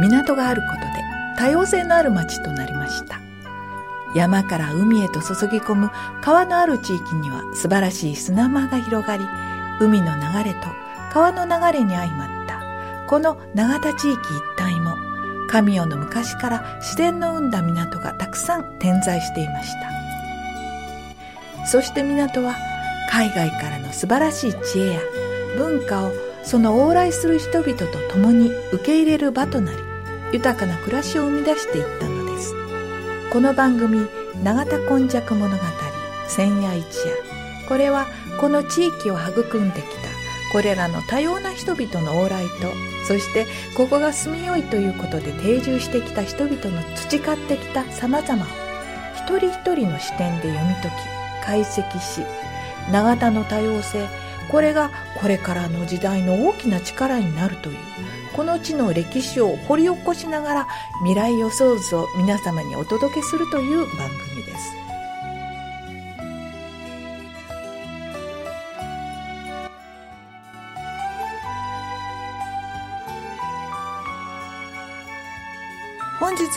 [0.00, 0.86] 港があることで
[1.36, 3.20] 多様性のある町となりました。
[4.14, 5.90] 山から海へと注ぎ込む
[6.22, 9.24] 川のある地域には素晴らしい砂間が広がり
[9.80, 10.68] 海の流れと
[11.12, 14.18] 川の流れに相まったこの永田地域
[14.58, 14.96] 一帯も
[15.48, 21.66] 神代の昔から自然の生んだ港がたくさん点在していました。
[21.66, 22.56] そして港は
[23.10, 25.00] 海外からの素晴らしい知恵や
[25.56, 26.12] 文化を
[26.48, 29.78] その往来する人々と共に受け入れる場となり
[30.32, 32.54] 豊かな暮らしを生み出していったのです。
[33.30, 34.08] この番組
[34.42, 35.56] 「永田今昔物語
[36.26, 37.16] 千夜一夜」
[37.68, 38.06] これは
[38.40, 40.08] この地域を育んできた
[40.50, 42.72] これらの多様な人々の往来と
[43.06, 48.46] そしてここが住みよいということで定住してきた人々の培ってきた様々を
[49.16, 52.22] 一人一人の視点で読み解き解析し
[52.90, 54.08] 永田の多様性
[54.50, 57.76] これがこれからの時代の大きな力になるという
[58.32, 60.66] この地の歴史を掘り起こしながら
[61.00, 64.37] 未来予想図を皆様にお届けするという番組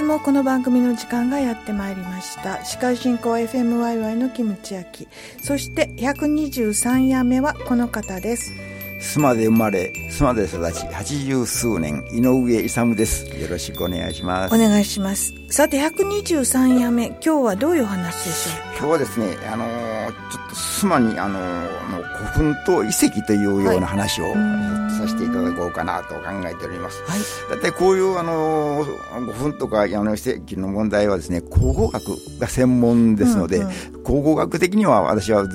[0.01, 5.07] です本日もこの番組の時間がやってまいりました司会進行 FMYY のキムチ焼き
[5.43, 8.51] そして123夜目はこの方です
[8.99, 13.25] 須磨で生まれ、須磨で育ち、八十数年、井上勇です。
[13.35, 14.53] よろしくお願いします。
[14.53, 15.33] お願いします。
[15.49, 18.77] さて、123夜目、今日はどういうお話でしょう？
[18.77, 27.01] 今日はですね、あのー、ちょっと須磨に、あのー、古墳と遺跡というような話を、はい、させていただこうかなと考えております。
[27.03, 27.19] はい。
[27.49, 35.47] だってこういう、あのー、古墳とか、あの、遺跡の問題はですね、考古学が専門ですので、うんうん、考古学的には私は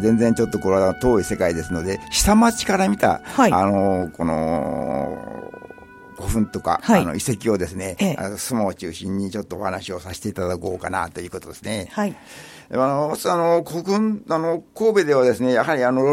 [0.00, 5.50] 全然ちょっとこれは遠い世界ですので、下町から見た、はい、あの、この、
[6.20, 11.88] 古墳とか、はい、あの遺跡をですね、ええ、相撲を中心にちょっとお話をさせていただこうかなということですね。
[11.92, 12.14] はい。
[12.72, 16.04] あの、あの、古墳、あの、神戸ではですね、やはりあの、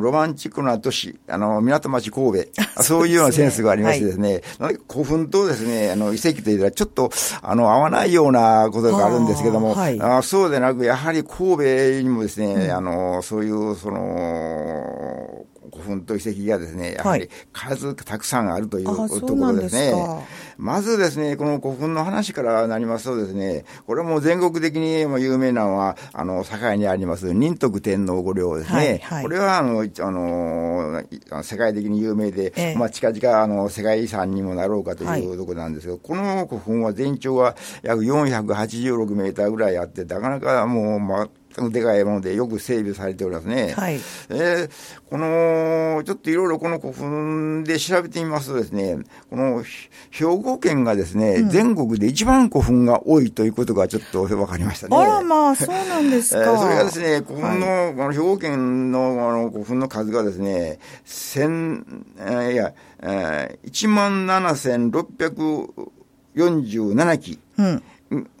[0.00, 2.48] ロマンチックな都市、あの、港町神戸、
[2.84, 7.10] そういうようなセンスがありましてですね、はい、古墳とですね、あの、遺跡というのはちょっと、
[7.42, 11.62] あの、合わないようなことがあるんですけども、はい、あそうでなく、やはり神戸
[12.02, 15.45] にもですね、うん、あの、そういう、その、古
[15.86, 19.94] 墳と遺跡がですね、やはり数たくさんあるというところですね。
[20.58, 28.78] まずですね、この古墳の話からなりますとですね、これも全国的に有名なのは、あの、堺にあります仁徳天皇御陵ですね。
[28.78, 41.28] はいはい、これは、あの、あの、世界的に有名で、ええ、まあ、近々、あの、世界遺産にもなろうかというところなんですけど、はい、この古墳は全長は約486メーターぐらいあって、なかなかもう、まあ、
[41.70, 43.74] でかいものでよく整備されておりますね。
[43.76, 43.94] はい。
[43.94, 44.70] えー、
[45.10, 48.98] この、ちょっといろいろこの古墳で調べてみますとですね、
[49.30, 49.64] この
[50.10, 54.96] 兵庫県がですね、うん、全国で一番古墳が多いということがちょっと分かりましたね。
[54.96, 56.40] あらまあ、そうなんですか。
[56.44, 67.38] えー、それがですね、古墳の、はい、この兵庫県のあの古墳の数がですね、千、えー、いや、えー、1万7647基。
[67.58, 67.82] うん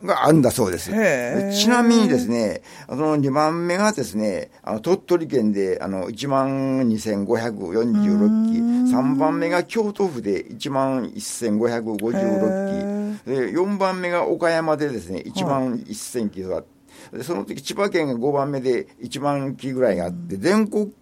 [0.02, 0.90] があるんだそうです。
[0.90, 8.58] ちなみにですね、その2番目がですね、あの鳥取県であの1万2546機、
[8.94, 16.64] 3番目が京都府で1万1556機、で4番目が岡山でですね、1万1000機と
[17.22, 20.92] その時千葉県が5番目で1万機ぐらいがあって、全国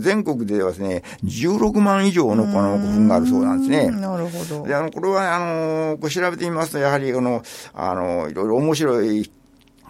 [0.00, 3.90] 全国ではですね、16万以上のこの古墳があるそうなんですね。
[3.90, 4.66] なるほど。
[4.66, 7.42] で、あの、これは、あの、こう調べてみますと、やはり、この、
[7.74, 9.30] あの、いろいろ面白い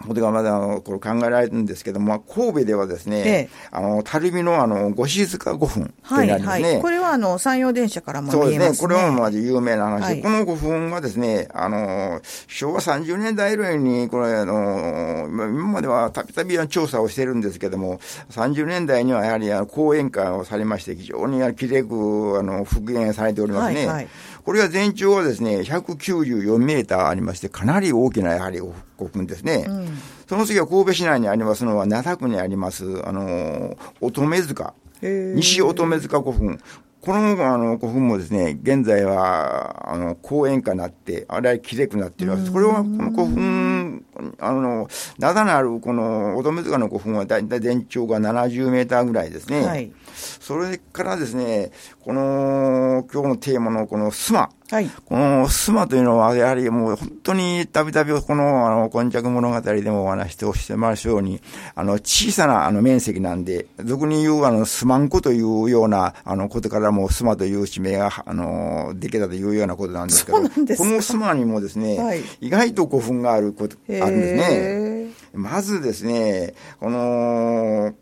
[0.06, 6.64] ことがまだこれ考えられるんですけども、神戸ではですね、ええ、あの、垂水のあの、五静塚古墳というのがありますね。
[6.64, 8.54] はいはい、これはあの、山陽電車からも見えますね。
[8.54, 8.88] そうですね。
[8.88, 17.99] これはまず有名な話、はい、この古墳はですね、あの、昭和30年代ぐらいに、これあの、今まではたびたび調査をしてるんですけども、
[18.31, 23.87] 30年代にはやはりあの講演会をされまして、非常にきれく、あの、復元されておりますね。
[23.87, 24.08] はいはい
[24.46, 28.60] これは全長はですね、194メーターありまして、かなり大きなやはり
[28.96, 29.64] 古墳ですね。
[29.66, 29.88] うん、
[30.28, 34.72] その次は神戸市内にありますのは、灘区にあります、あの、乙女塚。
[35.02, 36.60] 西乙女塚古墳。
[37.00, 42.50] このあの古墳もですね、現在はあの公園化になって、あれはきれくなっています。
[42.50, 44.04] これはこの古墳、
[44.40, 44.88] あの、
[45.19, 49.64] なだなるこの乙女塚の古墳はだいたい全長が70メーターぐらいですね。
[49.64, 49.93] はい、
[50.40, 51.70] それからですね、
[52.00, 54.50] この今日のテーマのこのスマ。
[54.68, 61.40] はい、このスマというのは、やはりもう本当にたびたびこの、あの、今昔物語でもお話しておしてますように、
[61.76, 75.06] あの、小さなあの面積なんで、俗に言うあの、スマンコというような、あの、ことからもスマという地名が、あの、できたというようなことなんですけど、このスマにもですね、はい、意外と古墳があること、あるんですね。
[75.32, 77.94] まずですね、この、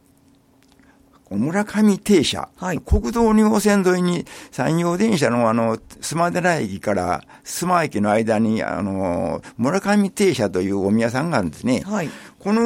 [1.35, 11.83] 村上停車、はい、国道2号線沿いに山陽電車のあの、須磨寺駅から須磨駅の間に、あの、村上停車というお宮さんがあるんですね。
[11.85, 12.11] はい、
[12.45, 12.61] この、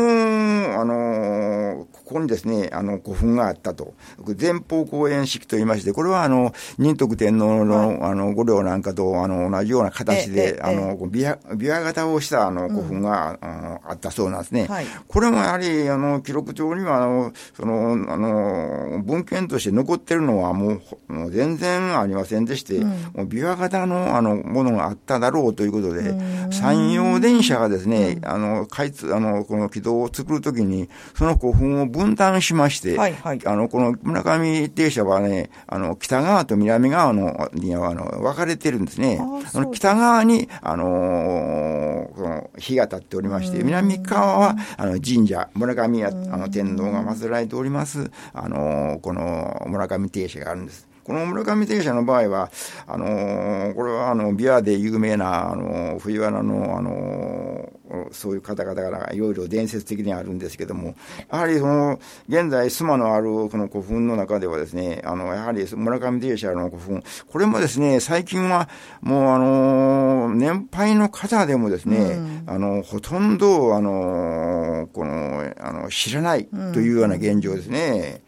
[0.80, 3.94] あの、ここにですね、あの、古墳があったと。
[4.38, 14.66] 前方後円式と言いまして、これはあの、仁徳天皇の、あの、御陵なんかと、あの、同じような形で、あの、琵琶、型をしたあの、古墳が、あの、あったそうなんですね。
[14.66, 26.16] はい、これもやはり、あの、記録帳には、あの、その、あの、文献として残ってるのはもう、もう全然ありませんでして、うん、もう琵琶型の、あの、ものがあっただろうということで、
[26.50, 39.18] 山陽電車がですね、あの、開通、あの、この軌道を作るときに、その古墳を分担しまして、はいはい、あの、この村上停車はね、あの、北側と南側の、には、あの、分かれてるんですね。
[39.20, 50.88] あの北側に、あのー、この、日が立っておりまして、南側は、あの、神社、村上あの天皇が祀られております、あのー、この村上停車があるんです。
[51.08, 52.50] この村上停車の場合は、
[52.86, 57.77] あのー、これはあの、ビアで有名な、あのー、冬穴の、あのー、
[58.12, 60.94] そういう方々がいろいろ伝説的にあるんですけども、
[61.30, 61.98] やはりその、
[62.28, 68.68] 現在、須磨のあるこの古墳の中ではですね、あの、やはり村上停車の古墳、これもですね、最近は
[69.00, 78.20] もうあの、年配の方でもですね、うん、あの、ほとんど、あの、この、あの、知らないというような現状ですね。
[78.22, 78.27] うん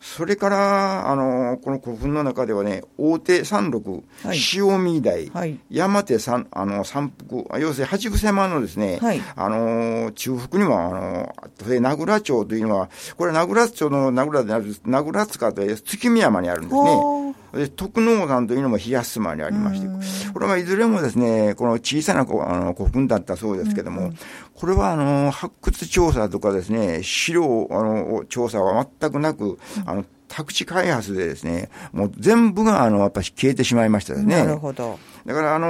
[0.00, 12.88] それから、あの、この古墳の中ではね、大手三六、はい、塩見台、はい、山手三、あの、三福、要するに八伏山のですね、はい、あの、中腹にも、あの、名倉町というのは、
[13.18, 17.34] これ名倉町の名倉である、名倉塚という月見山にあるんですね。
[17.52, 19.88] で、徳能山というのも冷やすまにありまして、
[20.32, 24.18] これはいずれもですね、この小さなあの古墳だったそうですけども、うんうん、
[24.54, 34.44] これはあの、発掘調査とかですね、資料、あの、調査は全くなく、あの、宅地開発でですね、もう全部があの、やっぱり消えてしまいましたですね。
[34.44, 34.98] なるほど。
[35.26, 35.66] だから、あの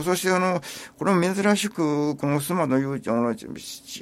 [0.00, 0.60] ー、そしてあの、
[0.98, 3.34] これも珍しく、この須磨のいうあの、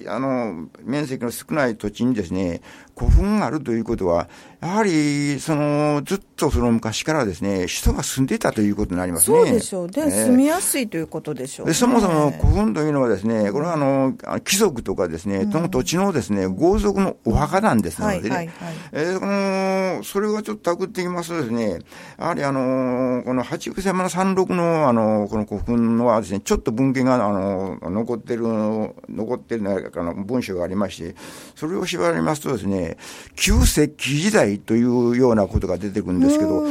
[0.09, 2.61] あの、面積の少ない土地にですね、
[2.99, 4.29] 古墳があるということは、
[4.61, 9.37] やはり、その、ずっとその昔からですね、人が住んでたということになりますね。
[9.37, 9.91] そうでしょう。
[9.91, 14.15] で、住みやすいということでしょう、ね、そもそも古墳というのはですね、これはあの、
[14.45, 21.81] 貴族とかですね、その土地のですね、豪族のお墓なんですのでね、はいはいえー、この、それがちょっとたくってきますとですね、
[22.19, 31.15] やはりあの、この八福山の山麓のあの、この古墳はですね、ちょっと文献があの、残ってる、残ってるあの文章がありまして、
[31.55, 32.97] それを縛りますとですね、
[33.35, 36.65] 旧石器時代というようなことが出てくるんですけど、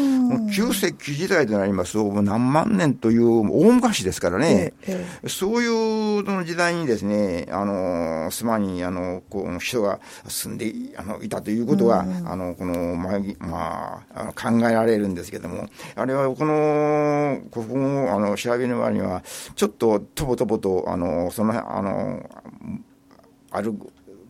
[0.52, 19.24] 旧石器時代となりますと、何万年という大昔ですからね、ええ、そういうの時代にですね、あの、島に、あの、こう、人が住んであのいたということが、あの、この、まあ、まあ、考えられるんですけども、あれはこの古墳をあの調べる割には、
[19.56, 22.30] ちょっととぼとぼと、あの、その、あの、
[23.52, 23.74] ある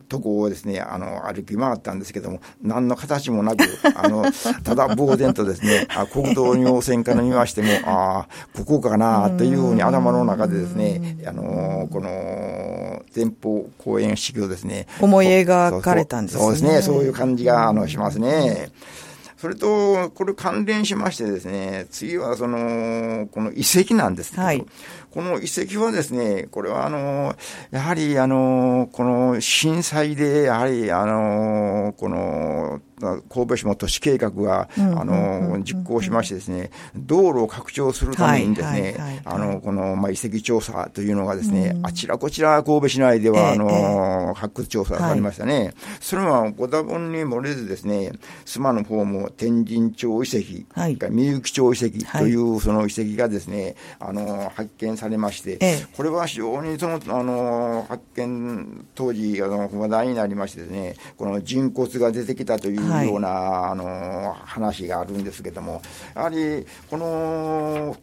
[0.08, 3.64] とこをですね、あの、歩き回ったんですけども、何の形もなく、
[3.94, 4.24] あの、
[4.62, 16.42] ただ呆然とですね、あ国道2号線から見ましても、ああ、ここかな、というふうに頭の中でですね、あの、この、前方公園式をですね、思い描かれたんですね。
[16.42, 18.70] そうですね、そういう感じが、あの、しますね。
[19.36, 24.64] それと、これ関連しましてですね、次はその、この遺跡なんですけど、はい、
[25.16, 27.34] この遺跡はですね、これはあの、
[27.70, 32.82] やはりあの、この震災で、やはりあの、この、
[33.28, 45.74] 神戸市も都市計画が、あの、実行しましてですね、道路を拡張するためにですね、あの、この、まあ、遺跡調査というのがですね、あちらこちら神戸市内では、あの、発掘調査がありましたね。
[46.00, 48.12] それはご多分に漏れずですね、
[48.46, 65.82] 須磨の方も天神町遺跡、はい、みゆき町遺跡というその遺跡がですね、あの、発見されまして、これは非常にその、あの、発見当時、あの、話題になりましてですね、この人骨が出てきたというような、はい、あの話があるんですけども、
[66.14, 67.96] やはりこの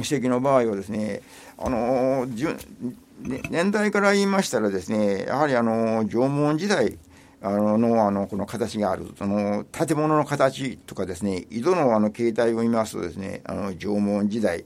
[0.00, 1.22] 遺跡の場合はですね、
[1.58, 2.26] あの
[3.22, 6.98] 年代から言いましたらですね、やはりあの縄文時代
[7.40, 14.64] あののあのこの形がある、その建物の形とかですね、井戸のあの形態を見ますとですね、あの縄文時代、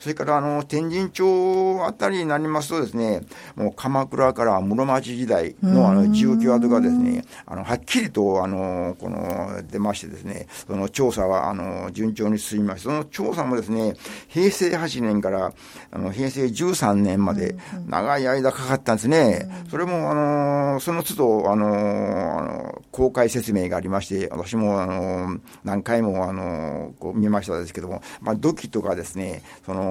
[0.00, 3.20] それからあの天神町あたりになりますとですね、
[3.54, 13.94] もう鎌倉から室町時代のあの住居跡がですね、あのはっきりとあのこの出ましてですね、その調査はあの順調に進みまして、その調査もですね、
[14.28, 15.52] 平成8年から
[15.90, 19.50] あの平成13年まで長い間かかったんですね。
[19.70, 29.89] それもあのその都度あのあの公開説明がありまして、私もあの何回もあのこう見ましたですけども、まあ土器とかですね、その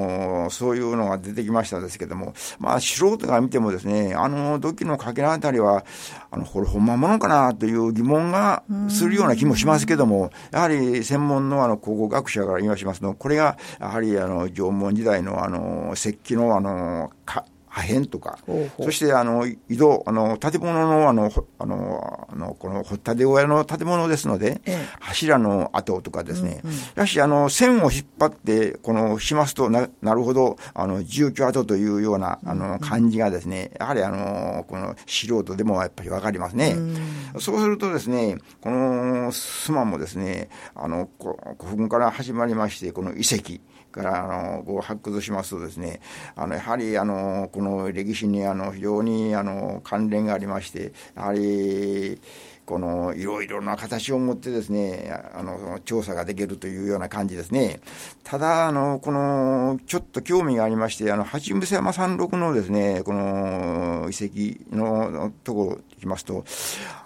[0.49, 5.85] そういうのが出てきましたですけども、まあ、素人が見てもですね、あの土器のかけらあたりは、
[6.31, 17.45] あの、これほんまものかなという疑問がするような気もしますけども、やはり専門のあの、考古学者から言わしますの、これが、やはりあの、縄文時代のあの、石器のあの、か
[17.79, 18.39] 破片とか、
[18.81, 36.75] そしてあの井戸、あの建物のあのあのあのこの掘ったて小屋の建物ですので、ええ、柱の跡とかですね、うんうん、やはしあの線を引っ張って、このしますとな、なるほど、あの住居跡というようなあの感じがですね、やはりあのこの素人でもやっぱりわかりますね。
[36.75, 41.35] うん、そうするとですね、このスマもですね、あの古
[41.77, 46.01] 墳から始まりまして、この遺跡、からあのこう発掘しますとですね
[46.35, 52.21] あのやはりあのこの歴史にあの非常にあの関連がありましてやはり
[52.69, 57.81] このいろいろな形を持ってですね、あの、調査ができるというような感じですね。
[58.23, 66.45] ただ、あの、この、ちょっと興味がありまして、あの、八伏山山麓のですね、この遺跡のところ行きますと、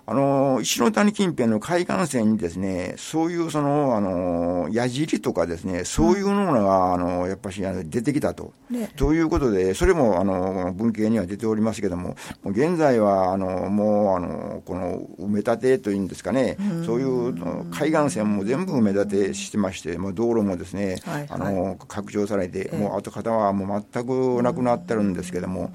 [0.05, 8.53] あの、石の谷近辺の海岸線にですね、そういうその、あの、矢尻とかですね、そういうものが、あの、やっぱし出てきたと。
[8.69, 17.33] ね、ということで、それも、あの、文系には出ておりますけども、現在は、あの、もう、あの、この、埋め立てというんですかね、そういう
[17.71, 20.97] 海岸線も全部埋め立てしてまして、もう道路もですね、
[21.29, 25.71] あの、拡張されて、もう跡形はもう全くなくなってるんですけども、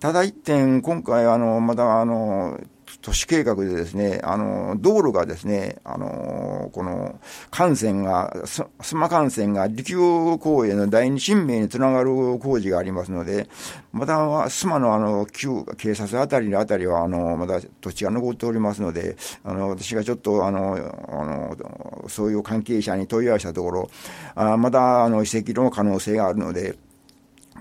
[0.00, 2.58] ただ一点、今回、あの、まだ、あの、
[3.02, 7.18] 都市計画でですね、あの、道路がですね、あの、この、
[7.58, 9.98] 幹線が、須磨幹線が利休
[10.38, 13.48] 公園の第二新名につながる工事がありますので、
[13.92, 23.90] また、須磨のあの、旧警察あたりのあたりは、あの、まだ土地が残っておりますので、あの、私がちょっと、あの、あの、そういう関係者に問い合わせたところ、
[24.34, 26.76] あまだ、あの、遺跡の可能性があるので、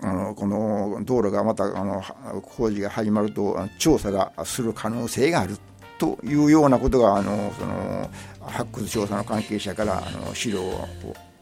[0.02, 2.02] あのこの道路がまたあの
[2.42, 5.58] 工事が始まると調査がする可能性がある
[5.98, 8.10] というようなことがあのその
[8.42, 10.88] 発掘調査の関係者からあの資料を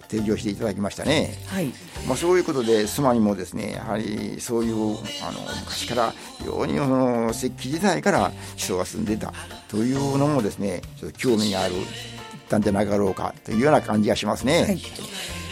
[0.09, 1.67] 提供していただきましたね、はい。
[2.07, 9.33] まあ、そういうことで妻にもですねやはりそういうあの昔から非常にその石器時代から地層が進んでいた
[9.67, 14.63] というのもですねちょっと興味がある一旦でなかろうかというような感じがしますね。
[14.63, 14.81] はい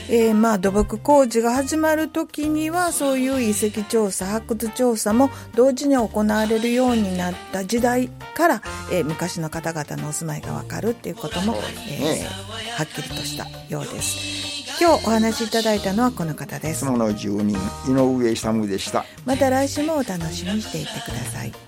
[0.09, 11.55] えー、まあ土木工事が始まる時にはそういう遺跡調査発掘調査も同時に行われるようになった時代から、えー、昔の方々のお住まいが分かるっていうことも、
[11.89, 14.45] えー、はっきりとしたようです。
[14.79, 16.83] 今日お話しいただいたのはこの方です。
[16.85, 17.57] の住人
[17.87, 19.05] 井上勇でした。
[19.25, 21.64] また来週もお楽しみにしていてください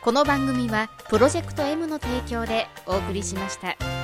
[0.00, 3.97] この番組はプロジェクト M の提供でお送りしました。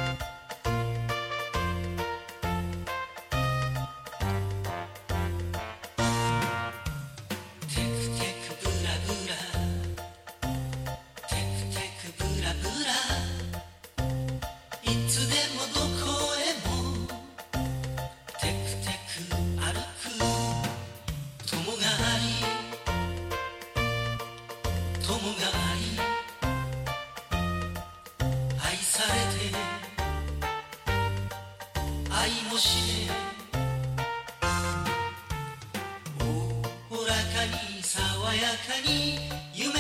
[36.21, 37.45] おおらか
[37.77, 39.19] にさわやかに
[39.55, 39.73] 夢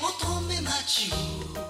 [0.00, 1.61] 求め街を